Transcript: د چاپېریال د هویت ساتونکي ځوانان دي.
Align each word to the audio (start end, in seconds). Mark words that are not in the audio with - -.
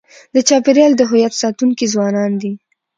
د 0.33 0.35
چاپېریال 0.47 0.91
د 0.97 1.01
هویت 1.09 1.33
ساتونکي 1.41 1.85
ځوانان 1.93 2.31
دي. 2.41 2.51